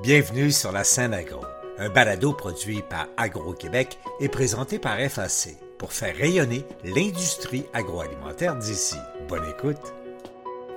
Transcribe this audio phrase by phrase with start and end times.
[0.00, 1.40] Bienvenue sur la scène agro,
[1.76, 8.94] un balado produit par Agro-Québec et présenté par FAC pour faire rayonner l'industrie agroalimentaire d'ici.
[9.28, 9.92] Bonne écoute.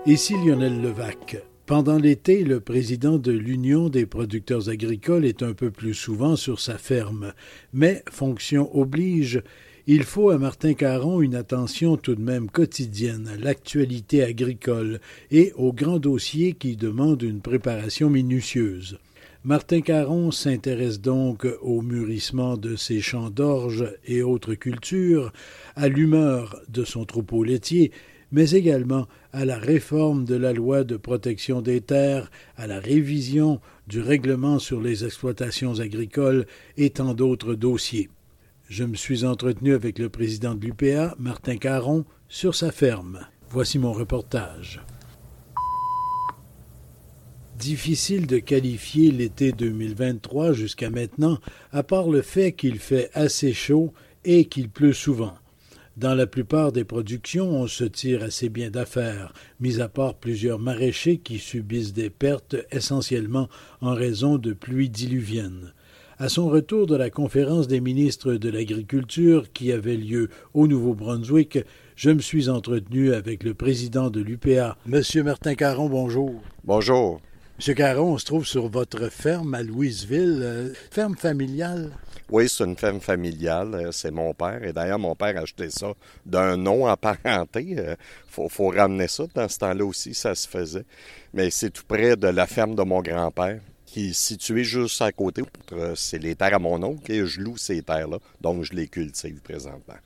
[0.07, 1.37] Ici Lionel Levac.
[1.67, 6.59] Pendant l'été, le président de l'Union des producteurs agricoles est un peu plus souvent sur
[6.59, 7.33] sa ferme,
[7.73, 9.43] mais fonction oblige,
[9.85, 14.99] il faut à Martin Caron une attention tout de même quotidienne à l'actualité agricole
[15.29, 18.97] et aux grands dossiers qui demandent une préparation minutieuse.
[19.43, 25.33] Martin Caron s'intéresse donc au mûrissement de ses champs d'orge et autres cultures,
[25.75, 27.91] à l'humeur de son troupeau laitier,
[28.31, 33.59] mais également à la réforme de la loi de protection des terres, à la révision
[33.87, 36.45] du règlement sur les exploitations agricoles
[36.77, 38.11] et tant d'autres dossiers.
[38.69, 43.21] Je me suis entretenu avec le président de l'UPA, Martin Caron, sur sa ferme.
[43.49, 44.81] Voici mon reportage.
[47.61, 51.37] Difficile de qualifier l'été 2023 jusqu'à maintenant,
[51.71, 53.93] à part le fait qu'il fait assez chaud
[54.25, 55.35] et qu'il pleut souvent.
[55.95, 60.57] Dans la plupart des productions, on se tire assez bien d'affaires, mis à part plusieurs
[60.57, 63.47] maraîchers qui subissent des pertes essentiellement
[63.79, 65.71] en raison de pluies diluviennes.
[66.17, 71.59] À son retour de la conférence des ministres de l'Agriculture qui avait lieu au Nouveau-Brunswick,
[71.95, 75.89] je me suis entretenu avec le président de l'UPA, Monsieur Martin Caron.
[75.89, 76.41] Bonjour.
[76.63, 77.21] Bonjour.
[77.61, 81.91] Monsieur Caron, on se trouve sur votre ferme à Louisville, euh, ferme familiale.
[82.31, 83.75] Oui, c'est une ferme familiale.
[83.75, 84.63] Euh, c'est mon père.
[84.63, 85.93] Et d'ailleurs, mon père a acheté ça
[86.25, 87.63] d'un nom apparenté.
[87.63, 87.95] Il euh,
[88.27, 89.25] faut, faut, ramener ça.
[89.35, 90.85] Dans ce temps-là aussi, ça se faisait.
[91.35, 95.11] Mais c'est tout près de la ferme de mon grand-père, qui est située juste à
[95.11, 95.43] côté.
[95.93, 98.17] C'est les terres à mon oncle et je loue ces terres-là.
[98.41, 99.97] Donc, je les cultive présentement.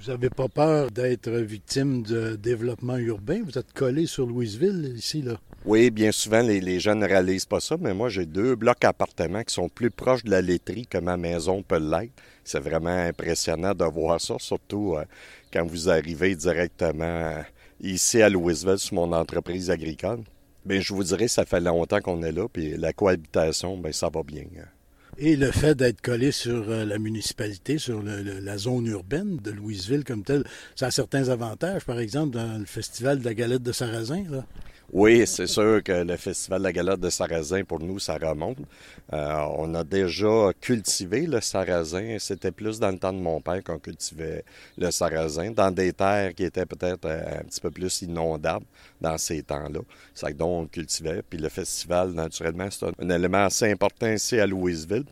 [0.00, 3.42] Vous n'avez pas peur d'être victime de développement urbain?
[3.44, 5.34] Vous êtes collé sur Louisville, ici, là?
[5.66, 9.42] Oui, bien souvent, les, jeunes ne réalisent pas ça, mais moi, j'ai deux blocs appartements
[9.42, 12.14] qui sont plus proches de la laiterie que ma maison peut l'être.
[12.44, 15.04] C'est vraiment impressionnant de voir ça, surtout euh,
[15.52, 17.44] quand vous arrivez directement
[17.82, 20.20] ici à Louisville sur mon entreprise agricole.
[20.64, 24.08] Bien, je vous dirais, ça fait longtemps qu'on est là, puis la cohabitation, bien, ça
[24.08, 24.44] va bien.
[25.22, 30.02] Et le fait d'être collé sur euh, la municipalité, sur la zone urbaine de Louisville
[30.02, 30.44] comme telle,
[30.74, 34.24] ça a certains avantages, par exemple, dans le festival de la galette de sarrasin.
[34.30, 34.46] Là.
[34.92, 38.58] Oui, c'est sûr que le Festival de la galette de sarrasin, pour nous, ça remonte.
[39.12, 42.16] Euh, on a déjà cultivé le sarrasin.
[42.18, 44.44] C'était plus dans le temps de mon père qu'on cultivait
[44.76, 48.66] le sarrasin, dans des terres qui étaient peut-être euh, un petit peu plus inondables
[49.00, 49.78] dans ces temps-là.
[50.12, 51.22] C'est donc on cultivait.
[51.22, 55.04] Puis le festival, naturellement, c'est un, élément assez important ici à Louisville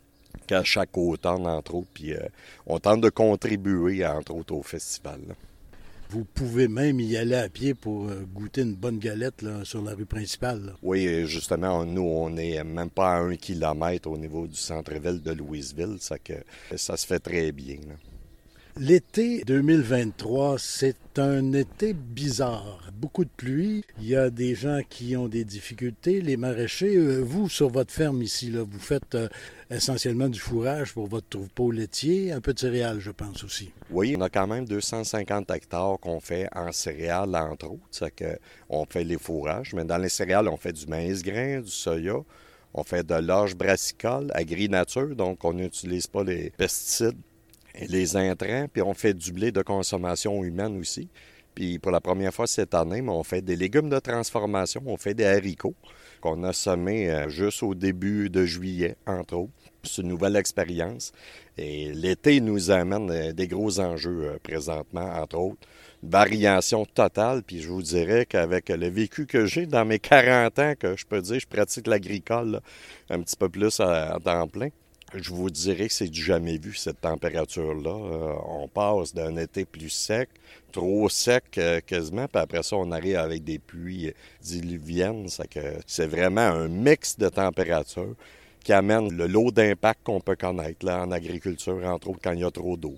[0.45, 1.87] qu'à chaque automne, entre autres.
[1.93, 2.27] Puis euh,
[2.67, 5.19] on tente de contribuer, entre autres, au festival.
[6.11, 9.93] Vous pouvez même y aller à pied pour euh, goûter une bonne galette sur la
[9.93, 10.73] rue principale.
[10.81, 15.31] Oui, justement, nous, on n'est même pas à un kilomètre au niveau du centre-ville de
[15.31, 16.33] Louisville, ça, que,
[16.75, 17.77] ça se fait très bien.
[18.81, 22.79] L'été 2023, c'est un été bizarre.
[22.93, 23.83] Beaucoup de pluie.
[23.99, 26.21] Il y a des gens qui ont des difficultés.
[26.21, 29.27] Les maraîchers, euh, vous, sur votre ferme ici, vous faites euh,
[29.69, 33.69] essentiellement du fourrage pour votre troupeau laitier, un peu de céréales, je pense aussi.
[33.91, 38.09] Oui, on a quand même 250 hectares qu'on fait en céréales, entre autres.
[38.15, 38.39] Que
[38.69, 39.73] on fait les fourrages.
[39.73, 42.21] Mais dans les céréales, on fait du maïs grain, du soya.
[42.73, 47.17] On fait de l'orge brassicole, agri-nature, donc on n'utilise pas les pesticides
[47.87, 51.09] les intrants, puis on fait du blé de consommation humaine aussi.
[51.55, 55.13] Puis pour la première fois cette année, on fait des légumes de transformation, on fait
[55.13, 55.75] des haricots
[56.21, 59.51] qu'on a semés euh, juste au début de juillet, entre autres.
[59.83, 61.13] C'est une nouvelle expérience.
[61.57, 65.67] Et l'été nous amène euh, des gros enjeux euh, présentement, entre autres.
[66.03, 70.73] variation totale, puis je vous dirais qu'avec le vécu que j'ai dans mes 40 ans,
[70.77, 72.61] que je peux dire, je pratique l'agricole
[73.09, 74.69] un petit peu plus à temps plein
[75.15, 77.89] je vous dirais que c'est du jamais vu, cette température-là.
[77.89, 80.29] Euh, on passe d'un été plus sec,
[80.71, 85.27] trop sec euh, quasiment, puis après ça, on arrive avec des pluies diluviennes.
[85.87, 88.15] C'est vraiment un mix de températures
[88.63, 92.41] qui amène le lot d'impact qu'on peut connaître là, en agriculture, entre autres quand il
[92.41, 92.95] y a trop d'eau.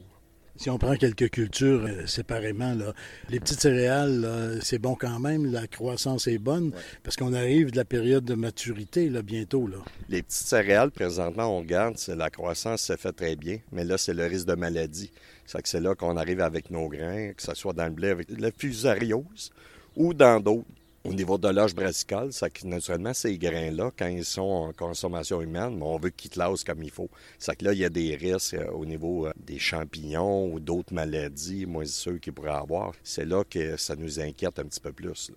[0.61, 2.93] Si on prend quelques cultures euh, séparément, là,
[3.29, 6.71] les petites céréales, c'est bon quand même, la croissance est bonne,
[7.01, 9.65] parce qu'on arrive de la période de maturité là, bientôt.
[9.65, 9.77] Là.
[10.07, 14.13] Les petites céréales, présentement, on regarde, la croissance se fait très bien, mais là, c'est
[14.13, 15.09] le risque de maladie.
[15.47, 18.51] C'est là qu'on arrive avec nos grains, que ce soit dans le blé avec la
[18.51, 19.51] fusariose
[19.95, 20.67] ou dans d'autres
[21.03, 25.41] au niveau de l'âge brassicole, ça que naturellement, ces grains-là, quand ils sont en consommation
[25.41, 27.09] humaine, on veut qu'ils classent comme il faut.
[27.39, 30.59] Ça que là, il y a des risques euh, au niveau euh, des champignons ou
[30.59, 32.93] d'autres maladies, moisissures qu'ils pourraient avoir.
[33.03, 35.31] C'est là que ça nous inquiète un petit peu plus.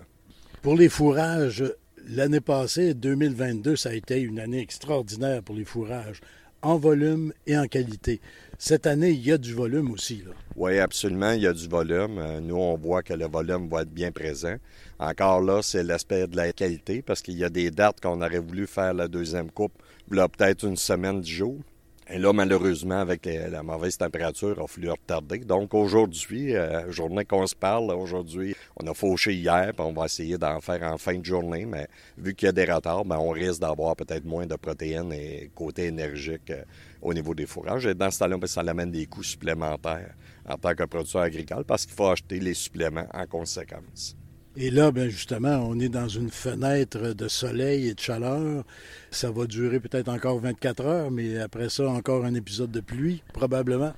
[0.62, 1.64] Pour les fourrages,
[2.06, 6.20] L'année passée, 2022, ça a été une année extraordinaire pour les fourrages,
[6.60, 8.20] en volume et en qualité.
[8.58, 10.22] Cette année, il y a du volume aussi.
[10.24, 10.32] Là.
[10.54, 12.18] Oui, absolument, il y a du volume.
[12.18, 14.56] Euh, nous, on voit que le volume va être bien présent.
[14.98, 18.38] Encore là, c'est l'aspect de la qualité parce qu'il y a des dates qu'on aurait
[18.38, 19.72] voulu faire la deuxième coupe,
[20.08, 21.58] peut-être une semaine, dix jours.
[22.06, 25.38] Et là, malheureusement, avec la mauvaise température, il a fallu retarder.
[25.38, 30.04] Donc aujourd'hui, euh, journée qu'on se parle, aujourd'hui, on a fauché hier, puis on va
[30.04, 31.64] essayer d'en faire en fin de journée.
[31.64, 31.88] Mais
[32.18, 35.50] vu qu'il y a des retards, ben, on risque d'avoir peut-être moins de protéines et
[35.54, 36.62] côté énergique euh,
[37.00, 37.86] au niveau des fourrages.
[37.86, 40.14] Et dans ce temps-là, ben, ça amène des coûts supplémentaires
[40.46, 44.14] en tant que producteur agricole parce qu'il faut acheter les suppléments en conséquence.
[44.56, 48.64] Et là, bien justement, on est dans une fenêtre de soleil et de chaleur.
[49.10, 53.22] Ça va durer peut-être encore 24 heures, mais après ça, encore un épisode de pluie,
[53.32, 53.92] probablement.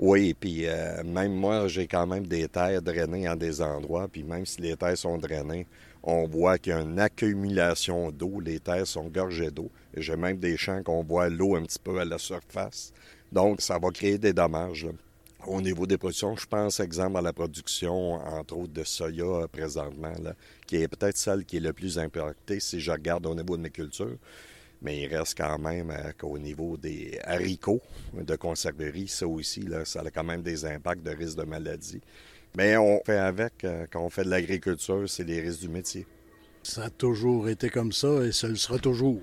[0.00, 4.24] Oui, puis euh, même moi, j'ai quand même des terres drainées en des endroits, puis
[4.24, 5.66] même si les terres sont drainées,
[6.02, 9.70] on voit qu'il y a une accumulation d'eau, les terres sont gorgées d'eau.
[9.96, 12.92] J'ai même des champs qu'on voit l'eau un petit peu à la surface.
[13.30, 14.88] Donc, ça va créer des dommages.
[15.46, 19.46] Au niveau des productions, je pense, exemple, à la production, entre autres, de soya euh,
[19.46, 20.12] présentement,
[20.66, 23.62] qui est peut-être celle qui est le plus impactée si je regarde au niveau de
[23.62, 24.18] mes cultures.
[24.82, 27.80] Mais il reste quand même euh, qu'au niveau des haricots
[28.14, 32.00] de conserverie, ça aussi, là, ça a quand même des impacts de risque de maladie.
[32.56, 36.06] Mais on fait avec, euh, quand on fait de l'agriculture, c'est les risques du métier.
[36.62, 39.20] Ça a toujours été comme ça et ça le sera toujours.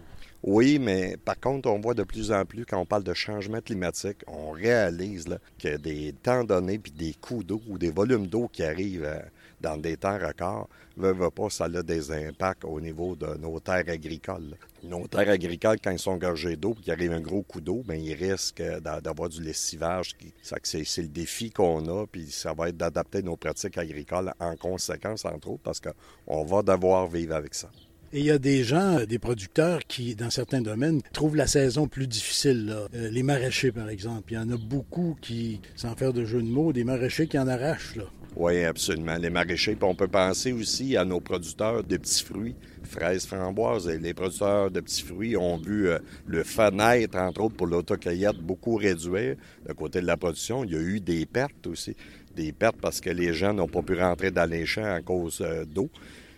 [0.49, 3.59] Oui, mais par contre, on voit de plus en plus, quand on parle de changement
[3.59, 5.25] climatique, on réalise
[5.59, 9.19] que des temps donnés, puis des coups d'eau ou des volumes d'eau qui arrivent euh,
[9.59, 13.59] dans des temps records, ne veut pas, ça a des impacts au niveau de nos
[13.59, 14.55] terres agricoles.
[14.85, 17.83] Nos terres agricoles, quand ils sont gorgées d'eau, puis qu'il arrive un gros coup d'eau,
[17.85, 20.15] bien, ils risquent d'avoir du lessivage.
[20.41, 25.25] C'est le défi qu'on a, puis ça va être d'adapter nos pratiques agricoles en conséquence,
[25.25, 27.69] entre autres, parce qu'on va devoir vivre avec ça.
[28.13, 31.87] Et il y a des gens, des producteurs qui, dans certains domaines, trouvent la saison
[31.87, 32.73] plus difficile.
[32.93, 34.31] Euh, les maraîchers, par exemple.
[34.31, 37.37] Il y en a beaucoup qui, sans faire de jeu de mots, des maraîchers qui
[37.37, 37.95] en arrachent.
[37.97, 38.05] Là.
[38.37, 39.17] Oui, absolument.
[39.17, 39.75] Les maraîchers.
[39.75, 43.87] Puis on peut penser aussi à nos producteurs de petits fruits, fraises, framboises.
[43.89, 48.75] Les producteurs de petits fruits ont vu euh, le fenêtre, entre autres, pour l'autocueillette beaucoup
[48.75, 49.35] réduire.
[49.67, 51.95] De côté de la production, il y a eu des pertes aussi.
[52.35, 55.39] Des pertes parce que les gens n'ont pas pu rentrer dans les champs à cause
[55.41, 55.89] euh, d'eau.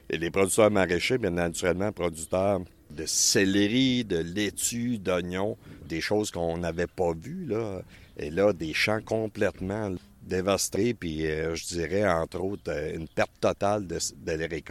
[0.10, 5.58] Et les producteurs maraîchers, bien naturellement, producteurs de céleri, de laitue, d'oignons,
[5.88, 7.82] des choses qu'on n'avait pas vues, là.
[8.18, 13.32] Et là, des champs complètement dévastés, puis euh, je dirais, entre autres, euh, une perte
[13.40, 14.64] totale de, de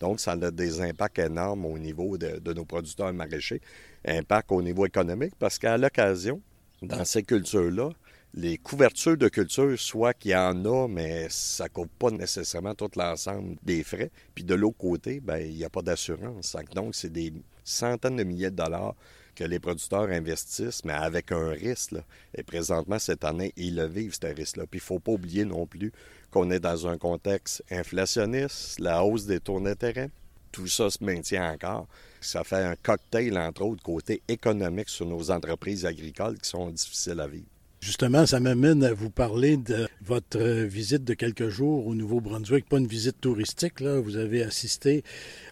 [0.00, 3.60] Donc, ça a des impacts énormes au niveau de, de nos producteurs maraîchers.
[4.06, 6.40] Impact au niveau économique, parce qu'à l'occasion,
[6.82, 7.90] dans ces cultures-là,
[8.36, 12.74] les couvertures de culture, soit qu'il y en a, mais ça ne couvre pas nécessairement
[12.74, 14.10] tout l'ensemble des frais.
[14.34, 16.54] Puis de l'autre côté, ben, il n'y a pas d'assurance.
[16.74, 17.32] Donc, c'est des
[17.64, 18.94] centaines de milliers de dollars
[19.34, 21.94] que les producteurs investissent, mais avec un risque.
[22.34, 24.64] Et présentement, cette année, ils le vivent, ce risque-là.
[24.70, 25.90] Puis il ne faut pas oublier non plus
[26.30, 30.10] qu'on est dans un contexte inflationniste, la hausse des taux d'intérêt.
[30.52, 31.86] Tout ça se maintient encore.
[32.20, 37.20] Ça fait un cocktail, entre autres, côté économique sur nos entreprises agricoles qui sont difficiles
[37.20, 37.46] à vivre.
[37.80, 42.68] Justement, ça m'amène à vous parler de votre visite de quelques jours au Nouveau-Brunswick.
[42.68, 44.00] Pas une visite touristique, là.
[44.00, 45.04] Vous avez assisté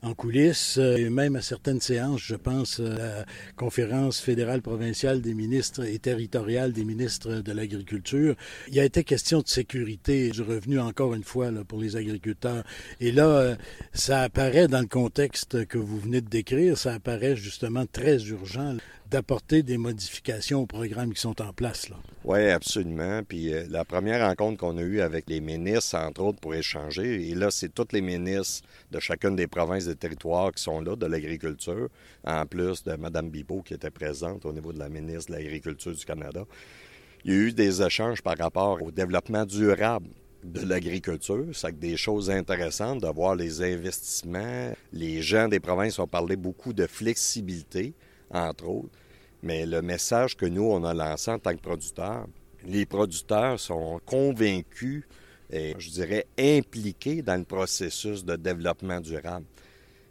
[0.03, 3.27] en coulisses et même à certaines séances, je pense, à la
[3.57, 8.35] conférence fédérale provinciale des ministres et territoriale des ministres de l'Agriculture.
[8.69, 12.65] Il a été question de sécurité du revenu, encore une fois, là, pour les agriculteurs.
[13.01, 13.57] Et là, euh,
[13.93, 18.77] ça apparaît dans le contexte que vous venez de décrire, ça apparaît justement très urgent
[19.15, 21.89] d'apporter des modifications aux programmes qui sont en place.
[21.89, 21.95] Là.
[22.25, 23.23] Oui, absolument.
[23.23, 27.31] Puis euh, la première rencontre qu'on a eue avec les ministres, entre autres, pour échanger,
[27.31, 30.97] et là, c'est tous les ministres de chacune des provinces et territoires qui sont là,
[30.97, 31.91] de l'agriculture,
[32.25, 35.93] en plus de Mme Bibot qui était présente au niveau de la ministre de l'Agriculture
[35.93, 36.45] du Canada.
[37.25, 40.09] Il y a eu des échanges par rapport au développement durable
[40.43, 41.47] de l'agriculture.
[41.53, 44.73] C'est des choses intéressantes de voir les investissements.
[44.93, 47.95] Les gens des provinces ont parlé beaucoup de flexibilité
[48.31, 48.91] entre autres.
[49.45, 52.27] Mais le message que nous, on a lancé en tant que producteurs,
[52.65, 55.05] les producteurs sont convaincus
[55.51, 59.45] et, je dirais, impliqués dans le processus de développement durable.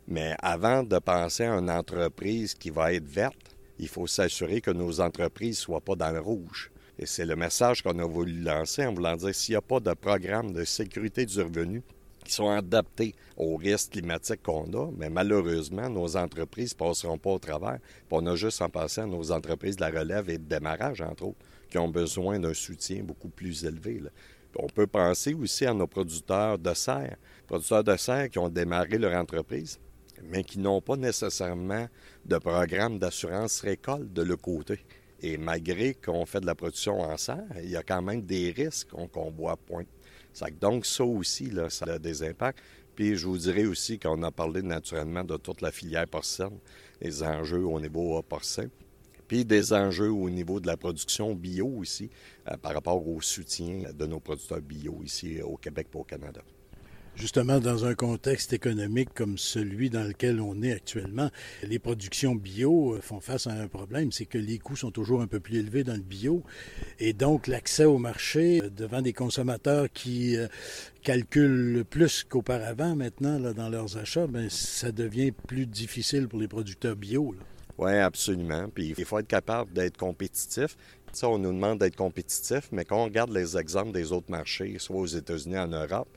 [0.08, 4.70] Mais avant de penser à une entreprise qui va être verte, il faut s'assurer que
[4.70, 6.70] nos entreprises ne soient pas dans le rouge.
[7.00, 9.80] Et c'est le message qu'on a voulu lancer en voulant dire s'il n'y a pas
[9.80, 11.82] de programme de sécurité du revenu
[12.24, 17.32] qui sont adaptés aux risques climatiques qu'on a, mais malheureusement, nos entreprises ne passeront pas
[17.32, 17.80] au travers.
[18.12, 21.26] on a juste en passé à nos entreprises de la relève et de démarrage, entre
[21.26, 24.02] autres, qui ont besoin d'un soutien beaucoup plus élevé.
[24.56, 28.98] On peut penser aussi à nos producteurs de serre, producteurs de serre qui ont démarré
[28.98, 29.80] leur entreprise.
[30.26, 31.88] mais qui n'ont pas nécessairement
[32.24, 34.80] de programme d'assurance récolte de leur côté.
[35.22, 38.52] Et malgré qu'on fait de la production en serre, il y a quand même des
[38.52, 39.86] risques qu'on voit point.
[40.60, 42.60] Donc, ça aussi, ça a des impacts.
[42.96, 46.60] Puis, je vous dirais aussi qu'on a parlé naturellement de toute la filière porcine,
[47.02, 48.68] les enjeux au niveau porcin,
[49.28, 52.10] puis des enjeux au niveau de la production bio aussi,
[52.52, 56.42] euh, par rapport au soutien de nos producteurs bio ici au Québec et au Canada.
[57.16, 61.30] Justement, dans un contexte économique comme celui dans lequel on est actuellement,
[61.62, 65.22] les productions bio euh, font face à un problème, c'est que les coûts sont toujours
[65.22, 66.44] un peu plus élevés dans le bio.
[67.00, 70.48] Et donc, l'accès au marché euh, devant des consommateurs qui euh,
[71.04, 76.96] calculent plus qu'auparavant maintenant dans leurs achats, bien, ça devient plus difficile pour les producteurs
[76.96, 77.36] bio.
[77.78, 78.70] Oui, absolument.
[78.70, 80.76] Puis il faut être capable d'être compétitif.
[81.12, 84.78] Ça, on nous demande d'être compétitif, mais quand on regarde les exemples des autres marchés,
[84.80, 86.08] soit aux États-Unis, en Europe,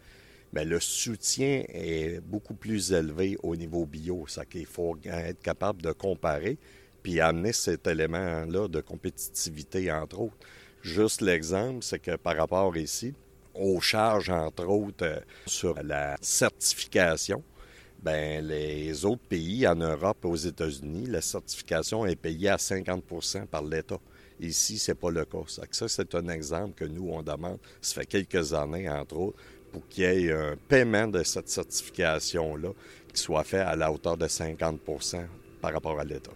[0.52, 4.26] Bien, le soutien est beaucoup plus élevé au niveau bio.
[4.28, 6.58] Ça qu'il faut être capable de comparer
[7.02, 10.36] puis amener cet élément-là de compétitivité, entre autres.
[10.82, 13.14] Juste l'exemple, c'est que par rapport ici,
[13.54, 17.44] aux charges, entre autres, euh, sur la certification,
[18.02, 23.46] Bien, les autres pays, en Europe et aux États-Unis, la certification est payée à 50%
[23.46, 23.98] par l'État.
[24.38, 25.38] Ici, ce n'est pas le cas.
[25.70, 27.58] Ça, c'est un exemple que nous, on demande.
[27.80, 29.38] Ça fait quelques années, entre autres,
[29.76, 32.70] pour qu'il y ait un paiement de cette certification-là
[33.12, 35.26] qui soit fait à la hauteur de 50%
[35.60, 36.30] par rapport à l'État.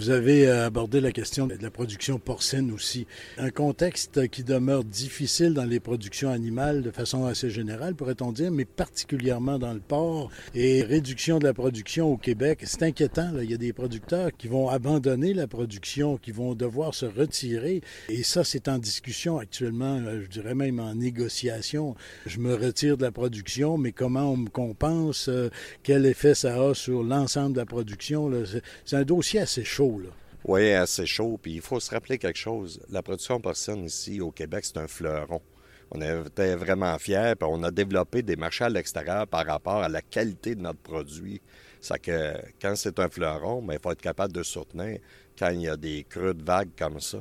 [0.00, 3.06] Vous avez euh, abordé la question de la production porcine aussi.
[3.38, 8.50] Un contexte qui demeure difficile dans les productions animales de façon assez générale, pourrait-on dire,
[8.50, 12.60] mais particulièrement dans le porc et réduction de la production au Québec.
[12.64, 13.30] C'est inquiétant.
[13.40, 17.80] Il y a des producteurs qui vont abandonner la production, qui vont devoir se retirer.
[18.08, 21.94] Et ça, c'est en discussion actuellement, euh, je dirais même en négociation.
[22.26, 25.28] Je me retire de la production, mais comment on me compense?
[25.28, 25.50] Euh,
[25.84, 28.32] quel effet ça a sur l'ensemble de la production?
[28.84, 29.91] C'est un dossier assez chaud.
[30.44, 31.38] Oui, assez chaud.
[31.40, 32.80] Puis il faut se rappeler quelque chose.
[32.90, 35.40] La production porcine ici au Québec, c'est un fleuron.
[35.94, 39.90] On était vraiment fiers, puis on a développé des marchés à l'extérieur par rapport à
[39.90, 41.40] la qualité de notre produit.
[41.82, 45.00] Ça que quand c'est un fleuron, ben, il faut être capable de soutenir
[45.38, 47.18] quand il y a des creux de vagues comme ça.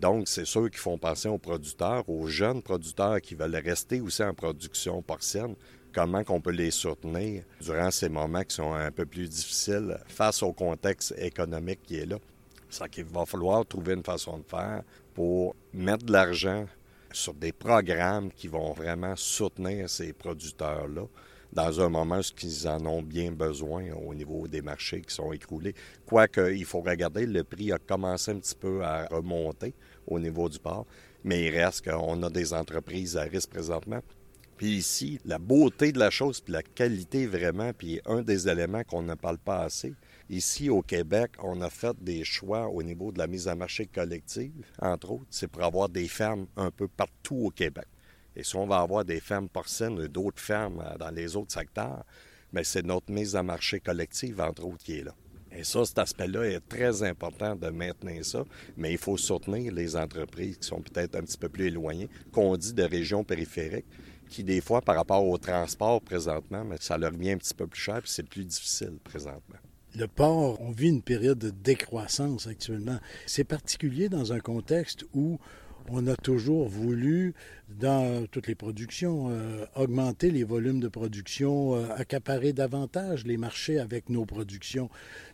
[0.00, 4.22] Donc, c'est ceux qui font penser aux producteurs, aux jeunes producteurs qui veulent rester aussi
[4.22, 5.54] en production porcine,
[5.94, 10.42] comment qu'on peut les soutenir durant ces moments qui sont un peu plus difficiles face
[10.42, 12.16] au contexte économique qui est là.
[12.68, 14.82] Ça qu'il va falloir trouver une façon de faire
[15.14, 16.66] pour mettre de l'argent
[17.12, 21.04] sur des programmes qui vont vraiment soutenir ces producteurs-là
[21.52, 25.32] dans un moment où ils en ont bien besoin au niveau des marchés qui sont
[25.32, 25.74] écroulés.
[26.04, 29.72] Quoique, il faut regarder, le prix a commencé un petit peu à remonter
[30.08, 30.84] au niveau du port,
[31.22, 34.00] mais il reste qu'on a des entreprises à risque présentement
[34.68, 39.02] ici, la beauté de la chose, puis la qualité vraiment, puis un des éléments qu'on
[39.02, 39.94] ne parle pas assez.
[40.30, 43.86] Ici, au Québec, on a fait des choix au niveau de la mise en marché
[43.86, 47.86] collective, entre autres, c'est pour avoir des fermes un peu partout au Québec.
[48.36, 51.52] Et si on va avoir des fermes porcines et d'autres fermes euh, dans les autres
[51.52, 52.04] secteurs,
[52.52, 55.14] bien, c'est notre mise en marché collective, entre autres, qui est là.
[55.56, 58.44] Et ça, cet aspect-là est très important de maintenir ça,
[58.76, 62.56] mais il faut soutenir les entreprises qui sont peut-être un petit peu plus éloignées, qu'on
[62.56, 63.86] dit de régions périphériques,
[64.28, 67.66] qui, des fois, par rapport au transport présentement, mais ça leur vient un petit peu
[67.66, 69.58] plus cher, puis c'est plus difficile présentement.
[69.96, 72.98] Le port, on vit une période de décroissance actuellement.
[73.26, 75.38] C'est particulier dans un contexte où
[75.88, 77.34] on a toujours voulu,
[77.68, 83.78] dans toutes les productions, euh, augmenter les volumes de production, euh, accaparer davantage les marchés
[83.78, 84.90] avec nos productions.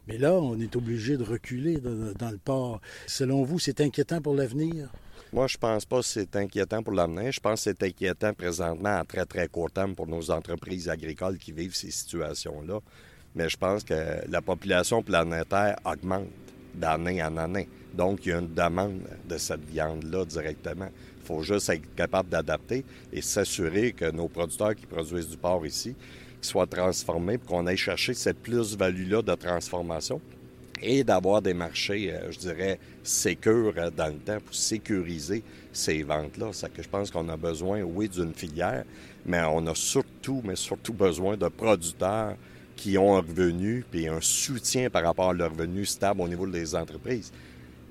[0.08, 2.80] Mais là, on est obligé de reculer dans le port.
[3.06, 4.90] Selon vous, c'est inquiétant pour l'avenir?
[5.32, 7.30] Moi, je pense pas que c'est inquiétant pour l'avenir.
[7.30, 11.38] Je pense que c'est inquiétant présentement à très, très court terme pour nos entreprises agricoles
[11.38, 12.80] qui vivent ces situations-là.
[13.36, 16.26] Mais je pense que la population planétaire augmente
[16.74, 17.68] d'année en année.
[17.94, 20.88] Donc, il y a une demande de cette viande-là directement.
[21.20, 25.64] Il faut juste être capable d'adapter et s'assurer que nos producteurs qui produisent du porc
[25.64, 25.94] ici
[26.40, 30.20] soient transformés pour qu'on aille chercher cette plus-value-là de transformation
[30.82, 36.02] et d'avoir des marchés, euh, je dirais, sécures euh, dans le temps pour sécuriser ces
[36.02, 36.50] ventes-là.
[36.52, 38.84] C'est que je pense qu'on a besoin, oui, d'une filière,
[39.26, 42.36] mais on a surtout, mais surtout besoin de producteurs
[42.76, 46.46] qui ont un revenu puis un soutien par rapport à leur revenu stable au niveau
[46.46, 47.30] des entreprises.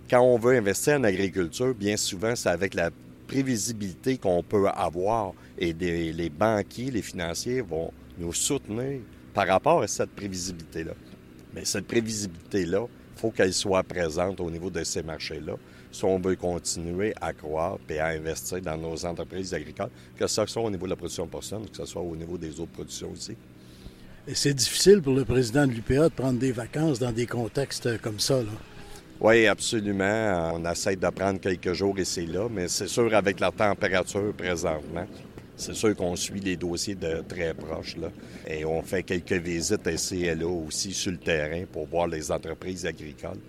[0.09, 2.89] Quand on veut investir en agriculture, bien souvent, c'est avec la
[3.27, 9.01] prévisibilité qu'on peut avoir et les banquiers, les financiers vont nous soutenir
[9.33, 10.93] par rapport à cette prévisibilité-là.
[11.53, 15.55] Mais cette prévisibilité-là, il faut qu'elle soit présente au niveau de ces marchés-là
[15.91, 20.45] si on veut continuer à croire et à investir dans nos entreprises agricoles, que ce
[20.45, 23.11] soit au niveau de la production porcine, que ce soit au niveau des autres productions
[23.11, 23.35] aussi.
[24.27, 27.99] Et c'est difficile pour le président de l'UPA de prendre des vacances dans des contextes
[28.01, 28.51] comme ça, là.
[29.21, 30.53] Oui, absolument.
[30.53, 34.33] On essaie de prendre quelques jours ici et là, mais c'est sûr, avec la température
[34.33, 35.05] présentement,
[35.59, 37.97] c'est sûr qu'on suit les dossiers de très proche.
[37.97, 38.09] Là.
[38.47, 42.85] Et on fait quelques visites et là aussi sur le terrain pour voir les entreprises
[42.85, 43.39] agricoles.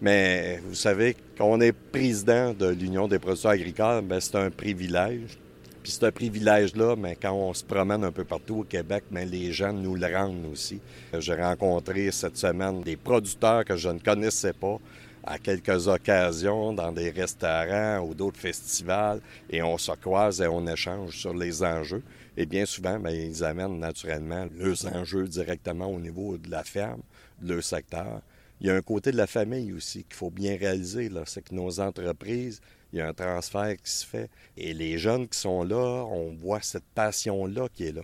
[0.00, 4.50] Mais vous savez, quand on est président de l'Union des producteurs agricoles, ben, c'est un
[4.50, 5.38] privilège.
[5.82, 9.24] Puis c'est un privilège-là, mais quand on se promène un peu partout au Québec, mais
[9.24, 10.80] les gens nous le rendent aussi.
[11.16, 14.78] J'ai rencontré cette semaine des producteurs que je ne connaissais pas,
[15.24, 20.66] à quelques occasions dans des restaurants ou d'autres festivals et on se croise et on
[20.66, 22.02] échange sur les enjeux.
[22.36, 27.02] Et bien souvent, bien, ils amènent naturellement leurs enjeux directement au niveau de la ferme,
[27.40, 28.22] de leur secteur.
[28.60, 31.54] Il y a un côté de la famille aussi qu'il faut bien réaliser, c'est que
[31.54, 32.60] nos entreprises,
[32.92, 34.30] il y a un transfert qui se fait.
[34.56, 38.02] Et les jeunes qui sont là, on voit cette passion-là qui est là.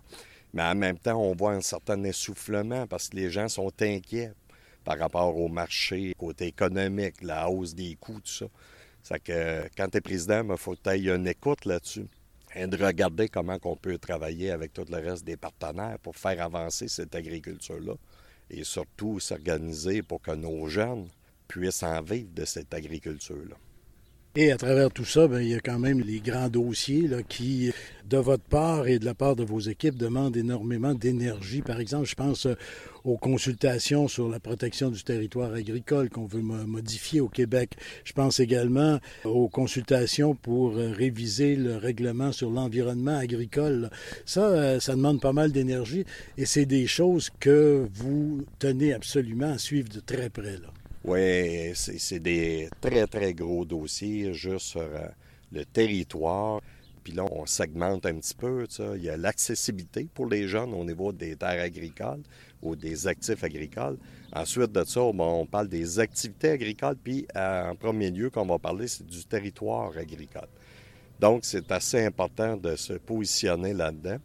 [0.52, 4.32] Mais en même temps, on voit un certain essoufflement parce que les gens sont inquiets
[4.88, 8.46] par rapport au marché, côté économique, la hausse des coûts, tout ça.
[9.02, 12.06] C'est que quand tu es président, il faut que tu aies une écoute là-dessus
[12.54, 16.42] et de regarder comment on peut travailler avec tout le reste des partenaires pour faire
[16.42, 17.96] avancer cette agriculture-là
[18.48, 21.08] et surtout s'organiser pour que nos jeunes
[21.48, 23.56] puissent en vivre de cette agriculture-là.
[24.36, 27.22] Et à travers tout ça, bien, il y a quand même les grands dossiers là,
[27.22, 27.72] qui,
[28.08, 31.62] de votre part et de la part de vos équipes, demandent énormément d'énergie.
[31.62, 32.54] Par exemple, je pense euh,
[33.04, 37.76] aux consultations sur la protection du territoire agricole qu'on veut modifier au Québec.
[38.04, 43.90] Je pense également aux consultations pour euh, réviser le règlement sur l'environnement agricole.
[44.24, 46.04] Ça, euh, ça demande pas mal d'énergie
[46.36, 50.58] et c'est des choses que vous tenez absolument à suivre de très près.
[50.58, 50.68] Là.
[51.04, 55.08] Oui, c'est des très, très gros dossiers juste sur euh,
[55.52, 56.60] le territoire.
[57.04, 58.66] Puis là, on segmente un petit peu.
[58.96, 62.22] Il y a l'accessibilité pour les jeunes au niveau des terres agricoles
[62.60, 63.96] ou des actifs agricoles.
[64.32, 66.96] Ensuite de ça, on parle des activités agricoles.
[67.02, 70.48] Puis en premier lieu, qu'on va parler, c'est du territoire agricole.
[71.18, 74.18] Donc, c'est assez important de se positionner là-dedans.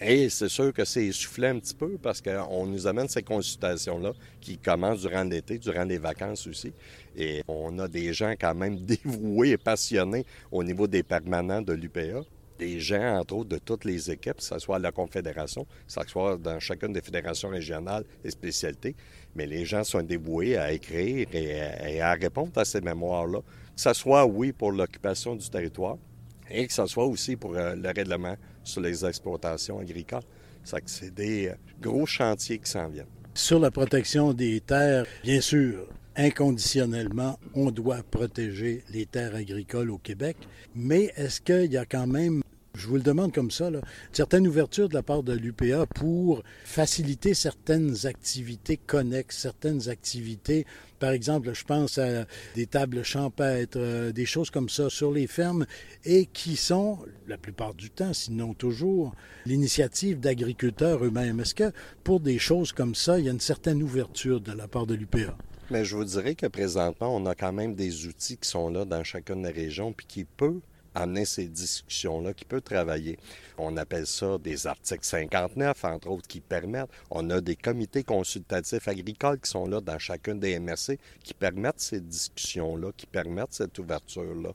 [0.00, 4.12] Et c'est sûr que c'est essoufflé un petit peu parce qu'on nous amène ces consultations-là
[4.40, 6.72] qui commencent durant l'été, durant les vacances aussi.
[7.16, 11.72] Et on a des gens quand même dévoués et passionnés au niveau des permanents de
[11.72, 12.22] l'UPA.
[12.58, 15.92] Des gens, entre autres, de toutes les équipes, que ce soit à la Confédération, que
[15.92, 18.94] ce soit dans chacune des fédérations régionales et spécialités.
[19.34, 23.40] Mais les gens sont dévoués à écrire et à, répondre à ces mémoires-là.
[23.40, 25.98] Que ce soit, oui, pour l'occupation du territoire
[26.50, 30.22] et que ce soit aussi pour euh, le règlement sur les exploitations agricoles.
[30.86, 33.06] C'est des euh, gros chantiers qui s'en viennent.
[33.34, 39.98] Sur la protection des terres, bien sûr, inconditionnellement, on doit protéger les terres agricoles au
[39.98, 40.36] Québec,
[40.74, 42.42] mais est-ce qu'il y a quand même
[42.76, 43.80] je vous le demande comme ça, là,
[44.12, 50.66] certaines ouvertures de la part de l'UPA pour faciliter certaines activités connexes, certaines activités,
[51.04, 55.26] par exemple, je pense à des tables champêtres, euh, des choses comme ça sur les
[55.26, 55.66] fermes,
[56.06, 59.14] et qui sont, la plupart du temps, sinon toujours,
[59.44, 61.40] l'initiative d'agriculteurs eux-mêmes.
[61.40, 61.72] Est-ce que
[62.04, 64.94] pour des choses comme ça, il y a une certaine ouverture de la part de
[64.94, 65.36] l'UPA?
[65.70, 68.86] Mais je vous dirais que présentement, on a quand même des outils qui sont là
[68.86, 70.62] dans chacune des régions, puis qui peuvent
[70.94, 73.18] amener ces discussions-là, qui peut travailler.
[73.58, 76.90] On appelle ça des articles 59, entre autres, qui permettent.
[77.10, 81.80] On a des comités consultatifs agricoles qui sont là dans chacune des MRC, qui permettent
[81.80, 84.50] ces discussions-là, qui permettent cette ouverture-là.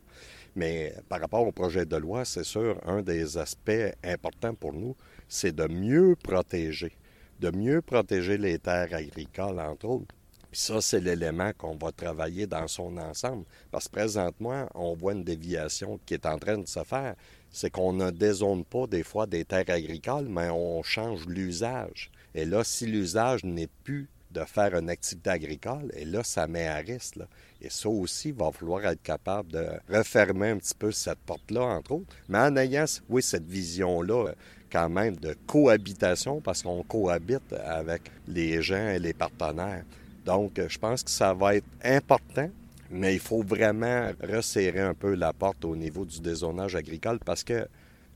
[0.55, 3.71] Mais par rapport au projet de loi, c'est sûr, un des aspects
[4.03, 4.95] importants pour nous,
[5.27, 6.93] c'est de mieux protéger,
[7.39, 10.15] de mieux protéger les terres agricoles, entre autres,
[10.51, 13.45] puis ça, c'est l'élément qu'on va travailler dans son ensemble.
[13.71, 17.15] Parce que présentement, on voit une déviation qui est en train de se faire.
[17.51, 22.11] C'est qu'on ne dézone pas des fois des terres agricoles, mais on change l'usage.
[22.33, 26.67] Et là, si l'usage n'est plus de faire une activité agricole, et là, ça met
[26.67, 27.17] à risque.
[27.61, 31.61] Et ça aussi, il va falloir être capable de refermer un petit peu cette porte-là,
[31.61, 34.33] entre autres, mais en ayant, oui, cette vision-là
[34.71, 39.83] quand même de cohabitation, parce qu'on cohabite avec les gens et les partenaires.
[40.25, 42.49] Donc, je pense que ça va être important,
[42.91, 47.43] mais il faut vraiment resserrer un peu la porte au niveau du dézonage agricole parce
[47.43, 47.67] que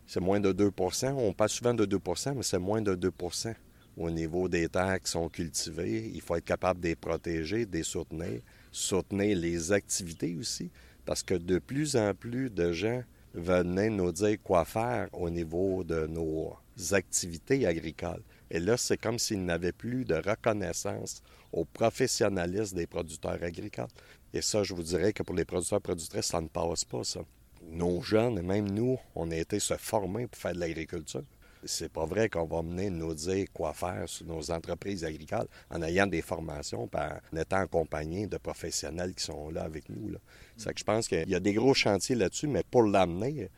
[0.06, 3.54] c'est moins de 2% On parle souvent de 2% mais c'est moins de 2%
[3.98, 6.12] au niveau des terres qui sont cultivées.
[6.13, 10.72] Il faut être capable de les protéger, de les soutenir, soutenir les activités aussi,
[11.06, 15.84] parce que de plus en plus de gens venaient nous dire quoi faire au niveau
[15.84, 16.56] de nos
[16.92, 18.22] activités agricoles.
[18.52, 23.88] Et là, c'est comme s'ils n'avaient plus de reconnaissance au professionnalisme des producteurs agricoles.
[24.34, 27.22] Et ça, je vous dirais que pour les producteurs productrices, ça ne passe pas, ça.
[27.70, 31.24] Nos jeunes, et même nous, on a été se former pour faire de l'agriculture.
[31.66, 35.82] C'est pas vrai qu'on va mener nous dire quoi faire sur nos entreprises agricoles en
[35.82, 40.12] ayant des formations, en étant accompagnés de professionnels qui sont là avec nous.
[40.58, 43.50] C'est que je pense qu'il y a des gros chantiers là-dessus, mais pour l'amener,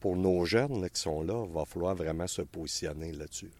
[0.00, 3.52] pour nos jeunes qui sont là, il va falloir vraiment se positionner là-dessus.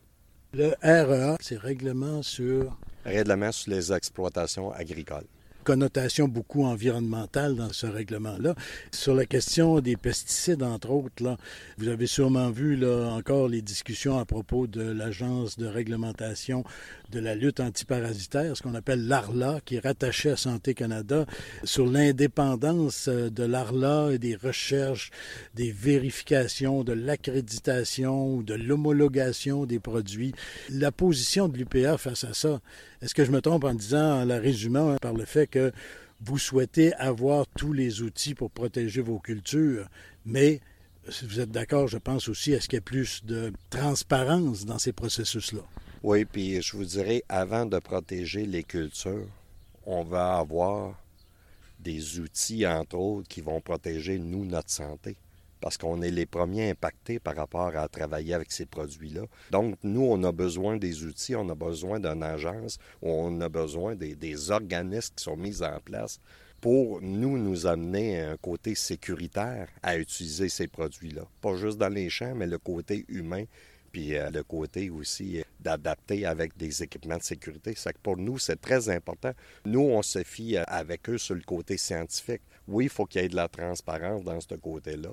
[0.55, 2.77] Le REA, c'est règlement sur...
[3.07, 5.25] Règlement sur les exploitations agricoles
[5.63, 8.55] connotation beaucoup environnementale dans ce règlement-là.
[8.93, 11.37] Sur la question des pesticides, entre autres, là,
[11.79, 16.65] vous avez sûrement vu là, encore les discussions à propos de l'Agence de réglementation
[17.11, 21.27] de la lutte antiparasitaire, ce qu'on appelle l'ARLA, qui est rattaché à Santé Canada,
[21.63, 25.11] sur l'indépendance euh, de l'ARLA et des recherches,
[25.55, 30.33] des vérifications, de l'accréditation ou de l'homologation des produits.
[30.71, 32.61] La position de l'UPA face à ça,
[33.03, 35.73] est-ce que je me trompe en disant, en la résumant par le fait que
[36.21, 39.89] vous souhaitez avoir tous les outils pour protéger vos cultures,
[40.25, 40.61] mais
[41.09, 44.79] si vous êtes d'accord, je pense aussi, est-ce qu'il y a plus de transparence dans
[44.79, 45.63] ces processus-là?
[46.05, 49.27] Oui, puis je vous dirais, avant de protéger les cultures,
[49.85, 50.95] on va avoir
[51.81, 55.17] des outils, entre autres, qui vont protéger, nous, notre santé
[55.63, 59.23] parce qu'on est les premiers impactés par rapport à travailler avec ces produits-là.
[59.53, 63.95] Donc, nous, on a besoin des outils, on a besoin d'une agence, on a besoin
[63.95, 66.21] des, organismes qui sont mis en place
[66.61, 71.23] pour nous, nous amener un côté sécuritaire à utiliser ces produits-là.
[71.41, 73.45] Pas juste dans les champs, mais le côté humain,
[73.93, 77.75] puis euh, le côté aussi d'adapter avec des équipements de sécurité.
[78.03, 79.33] Pour nous, c'est très important.
[79.65, 82.43] Nous, on se fie euh, avec eux sur le côté scientifique.
[82.67, 85.11] Oui, il faut qu'il y ait de la transparence dans ce côté-là,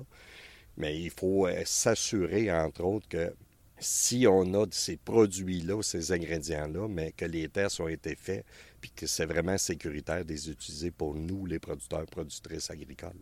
[0.80, 3.32] mais il faut euh, s'assurer, entre autres, que
[3.78, 8.44] si on a ces produits-là, ces ingrédients-là, mais que les tests ont été faits,
[8.80, 13.12] puis que c'est vraiment sécuritaire de les utiliser pour nous, les producteurs, productrices agricoles.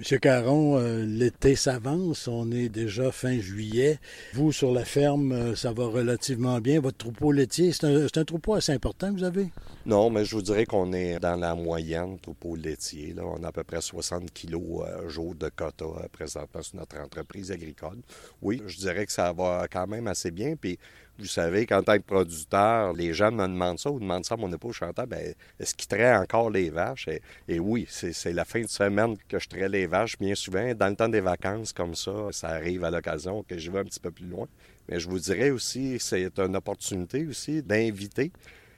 [0.00, 3.98] Monsieur Caron, euh, l'été s'avance, on est déjà fin juillet.
[4.32, 6.80] Vous, sur la ferme, euh, ça va relativement bien.
[6.80, 7.84] Votre troupeau laitier, c'est
[8.16, 9.50] un, troupeau assez important que vous avez?
[9.84, 13.14] Non, mais je vous dirais qu'on est dans la moyenne troupeau laitier.
[13.18, 17.52] On a à peu près 60 kilos euh, jour de quota présentement sur notre entreprise
[17.52, 17.98] agricole.
[18.40, 20.54] Oui, je dirais que ça va quand même assez bien.
[20.58, 20.78] Puis
[21.20, 24.36] vous savez qu'en tant que producteur, les gens me demandent ça ou demandent ça à
[24.38, 27.08] mon époux chanteur, ben, est-ce qu'il traite encore les vaches?
[27.48, 30.74] Et, oui, c'est la fin de semaine que je traite les vaches bien souvent.
[30.74, 33.84] Dans le temps des vacances comme ça, ça arrive à l'occasion que je vais un
[33.84, 34.46] petit peu plus loin.
[34.88, 38.32] Mais je vous dirais aussi, c'est une opportunité aussi d'inviter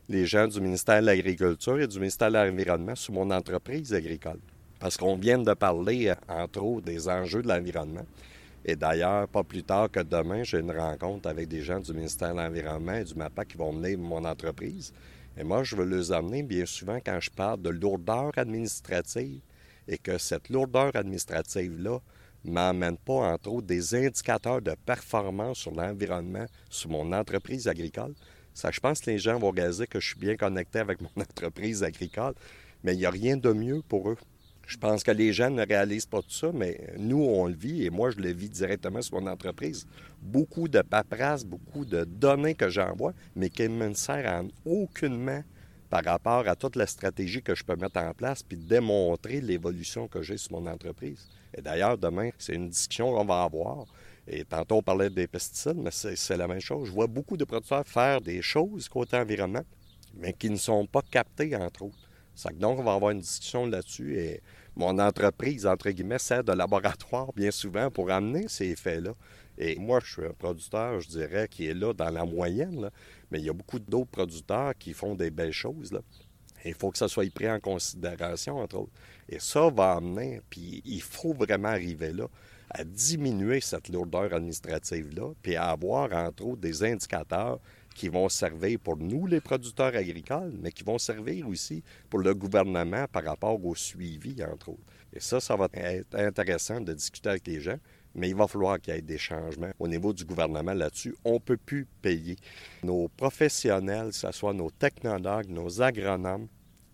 [0.09, 4.40] les gens du ministère de l'Agriculture et du ministère de l'Environnement sur mon entreprise agricole.
[4.78, 8.05] Parce qu'on vient de parler, entre autres, des enjeux de l'environnement.
[8.64, 12.33] Et d'ailleurs, pas plus tard que demain, j'ai une rencontre avec des gens du ministère
[12.33, 14.92] de l'Environnement et du MAPAC qui vont mener mon entreprise.
[15.37, 19.40] Et moi, je veux les amener bien souvent quand je parle de lourdeur administrative
[19.88, 21.98] et que cette lourdeur administrative-là
[22.44, 28.14] m'emmène pas, entre autres, des indicateurs de performance sur l'environnement sur mon entreprise agricole.
[28.55, 31.11] Ça, je pense que les gens vont réaliser que je suis bien connecté avec mon
[31.20, 32.35] entreprise agricole,
[32.85, 34.18] mais il n'y a rien de mieux pour eux.
[34.66, 37.85] Je pense que les gens ne réalisent pas tout ça, mais nous, on le vit
[37.85, 39.87] et moi, je le vis directement sur mon entreprise.
[40.20, 45.42] Beaucoup de paperasse, beaucoup de données que j'envoie, mais qui ne me servent aucunement
[45.90, 50.09] par rapport à toute la stratégie que je peux mettre en place puis démontrer l'évolution
[50.09, 51.29] que j'ai sur mon entreprise.
[51.55, 53.85] Et d'ailleurs, demain, c'est une discussion qu'on va avoir.
[54.27, 56.88] Et tantôt, on parlait des pesticides, mais c'est la même chose.
[56.88, 59.64] Je vois beaucoup de producteurs faire des choses côté environnement,
[60.14, 62.09] mais qui ne sont pas captés, entre autres.
[62.55, 64.42] Donc, on va avoir une discussion là-dessus et
[64.75, 69.14] mon entreprise, entre guillemets, sert de laboratoire bien souvent pour amener ces effets-là.
[69.59, 72.90] Et moi, je suis un producteur, je dirais, qui est là dans la moyenne,
[73.31, 75.92] mais il y a beaucoup d'autres producteurs qui font des belles choses.
[76.64, 78.92] Il faut que ça soit pris en considération, entre autres.
[79.29, 82.29] Et ça va amener, puis il faut vraiment arriver là,
[82.71, 87.61] à diminuer cette lourdeur administrative-là, puis à avoir, entre autres, des indicateurs
[87.94, 92.35] qui vont servir pour nous, les producteurs agricoles, mais qui vont servir aussi pour le
[92.35, 94.83] gouvernement par rapport au suivi, entre autres.
[95.12, 97.78] Et ça, ça va être intéressant de discuter avec les gens,
[98.14, 101.14] mais il va falloir qu'il y ait des changements au niveau du gouvernement là-dessus.
[101.24, 102.37] On ne peut plus payer
[102.83, 106.48] nos professionnels, que ce soit nos technologues, nos agronomes,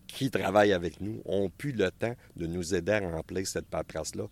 [0.07, 4.25] qui travaillent avec nous, ont plus le temps de nous aider à remplir cette paperasse-là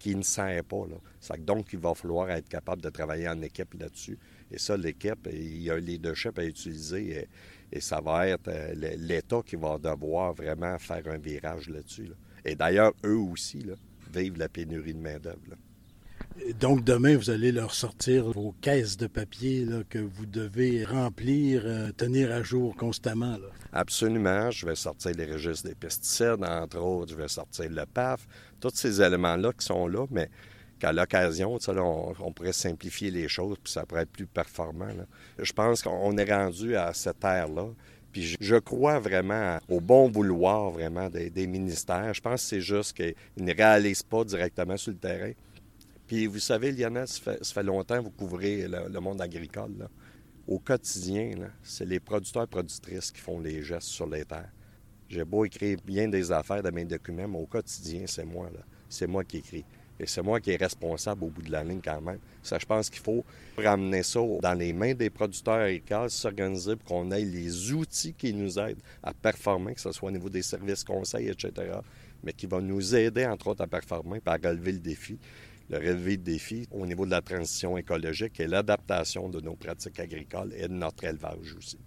[0.00, 0.86] qui ne sert pas.
[0.88, 1.36] Là.
[1.38, 4.18] Donc, il va falloir être capable de travailler en équipe là-dessus.
[4.50, 7.28] Et ça, l'équipe, il y a un leadership à utiliser
[7.72, 12.10] et, ça va être euh, l'État qui va devoir vraiment faire un virage là-dessus.
[12.44, 13.64] Et d'ailleurs, eux aussi
[14.12, 15.56] vivent la pénurie de main-d'œuvre.
[16.58, 21.92] Donc demain, vous allez leur sortir vos caisses de papier que vous devez remplir, euh,
[21.92, 23.36] tenir à jour constamment.
[23.72, 24.50] Absolument.
[24.50, 27.12] Je vais sortir les registres des pesticides, entre autres.
[27.12, 28.26] Je vais sortir le PAF.
[28.60, 30.30] Tous ces éléments-là qui sont là, mais
[30.80, 34.88] qu'à l'occasion, on, pourrait simplifier les choses, puis ça pourrait être plus performant.
[35.38, 37.66] Je pense qu'on est rendu à cette ère-là.
[38.12, 42.12] Puis je, crois vraiment au bon vouloir vraiment des, ministères.
[42.12, 45.30] Je pense que c'est juste qu'ils ne réalisent pas directement sur le terrain.
[46.08, 49.88] Puis vous savez, Lionel, ça fait, longtemps que vous couvrez le, monde agricole.
[50.48, 54.50] Au quotidien, c'est les producteurs et productrices qui font les gestes sur les terres.
[55.08, 58.48] J'ai beau écrire bien des affaires de mes documents, mais au quotidien, c'est moi.
[58.88, 59.64] C'est moi qui écris.
[60.00, 62.18] Et c'est moi qui est responsable au bout de la ligne quand même.
[62.42, 63.22] Ça, je pense qu'il faut
[63.58, 68.32] ramener ça dans les mains des producteurs agricoles, s'organiser pour qu'on ait les outils qui
[68.32, 71.52] nous aident à performer, que ce soit au niveau des services conseils, etc.,
[72.22, 75.18] mais qui vont nous aider, entre autres, à performer à relever le défi.
[75.68, 80.00] Le relever le défi au niveau de la transition écologique et l'adaptation de nos pratiques
[80.00, 81.78] agricoles et de notre élevage aussi.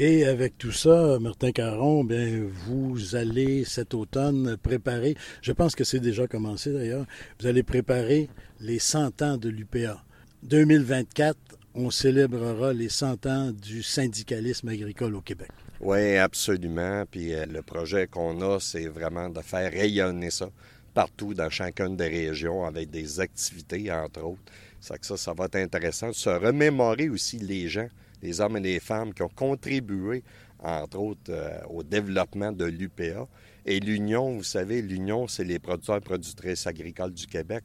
[0.00, 5.82] Et avec tout ça, Martin Caron, bien, vous allez cet automne préparer, je pense que
[5.82, 7.04] c'est déjà commencé d'ailleurs,
[7.40, 8.28] vous allez préparer
[8.60, 10.00] les 100 ans de l'UPA.
[10.44, 11.36] 2024,
[11.74, 15.48] on célébrera les 100 ans du syndicalisme agricole au Québec.
[15.80, 17.02] Oui, absolument.
[17.10, 20.48] Puis euh, le projet qu'on a, c'est vraiment de faire rayonner ça
[20.94, 24.52] partout dans chacune des régions avec des activités, entre autres.
[24.80, 27.88] Ça, ça, ça va être intéressant de se remémorer aussi les gens
[28.22, 30.22] les hommes et les femmes qui ont contribué,
[30.60, 33.28] entre autres, euh, au développement de l'UPA.
[33.64, 37.64] Et l'Union, vous savez, l'Union, c'est les producteurs et productrices agricoles du Québec.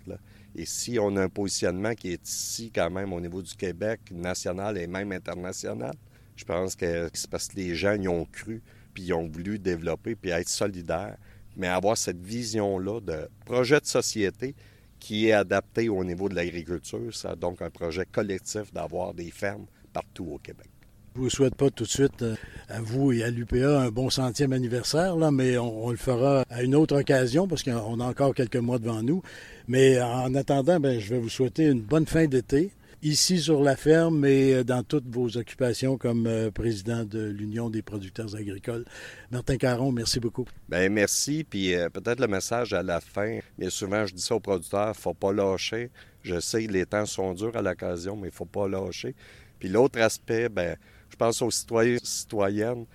[0.56, 4.02] Et si on a un positionnement qui est ici quand même au niveau du Québec,
[4.12, 5.96] national et même international,
[6.36, 8.62] je pense que c'est parce que les gens y ont cru,
[8.94, 11.18] puis ils ont voulu développer, puis être solidaires,
[11.56, 14.56] mais avoir cette vision-là de projet de société
[15.00, 17.14] qui est adapté au niveau de l'agriculture.
[17.14, 20.68] C'est donc un projet collectif d'avoir des fermes partout au Québec.
[21.16, 22.36] Je ne vous souhaite pas tout de suite euh,
[22.70, 26.64] à vous et à l'UPA un bon centième anniversaire, là, mais on, le fera à
[26.64, 29.22] une autre occasion parce qu'on a encore quelques mois devant nous.
[29.68, 32.72] Mais en attendant, ben, je vais vous souhaiter une bonne fin d'été
[33.04, 37.70] ici sur la ferme et euh, dans toutes vos occupations comme euh, président de l'Union
[37.70, 38.84] des producteurs agricoles.
[39.30, 40.48] Martin Caron, merci beaucoup.
[40.68, 41.44] Bien, merci.
[41.48, 43.38] Puis peut-être le message à la fin.
[43.60, 45.92] Mais souvent, je dis ça aux producteurs, il ne faut pas lâcher.
[46.24, 49.14] Je sais les temps sont durs à l'occasion, mais il ne faut pas lâcher.
[49.64, 50.76] Puis l'autre aspect, ben,
[51.10, 52.86] je pense aux citoyens citoyennes,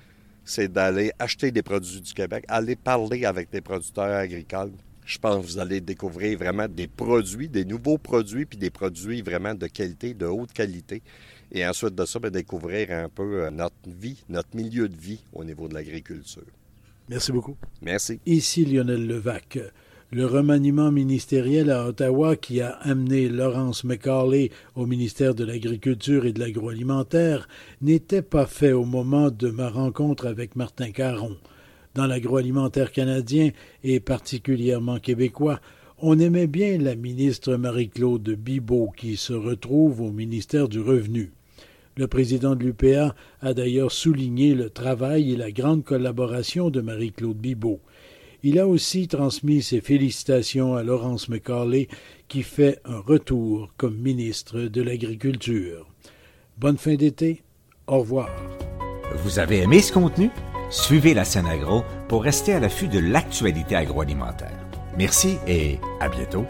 [0.44, 4.72] c'est d'aller acheter des produits du Québec, aller parler avec des producteurs agricoles.
[5.06, 9.22] Je pense que vous allez découvrir vraiment des produits, des nouveaux produits, puis des produits
[9.22, 11.00] vraiment de qualité, de haute qualité.
[11.50, 15.24] Et ensuite de ça, ben, découvrir un peu euh, notre vie, notre milieu de vie
[15.32, 16.44] au niveau de l'agriculture.
[17.08, 17.56] Merci beaucoup.
[17.80, 18.20] Merci.
[18.26, 19.58] Ici Lionel Levac
[20.10, 26.32] le remaniement ministériel à Ottawa qui a amené Laurence McCauley au ministère de l'Agriculture et
[26.32, 27.46] de l'Agroalimentaire
[27.82, 31.36] n'était pas fait au moment de ma rencontre avec Martin Caron.
[31.94, 33.50] Dans l'agroalimentaire canadien
[33.84, 35.60] et particulièrement québécois,
[35.98, 41.32] on aimait bien la ministre Marie-Claude Bibeau qui se retrouve au ministère du Revenu.
[41.96, 47.36] Le président de l'UPA a d'ailleurs souligné le travail et la grande collaboration de Marie-Claude
[47.36, 47.80] Bibeau.
[48.42, 51.88] Il a aussi transmis ses félicitations à Laurence McCauley,
[52.28, 55.86] qui fait un retour comme ministre de l'Agriculture.
[56.56, 57.42] Bonne fin d'été.
[57.86, 58.30] Au revoir.
[59.24, 60.30] Vous avez aimé ce contenu?
[60.70, 64.66] Suivez la scène agro pour rester à l'affût de l'actualité agroalimentaire.
[64.96, 66.44] Merci et à bientôt.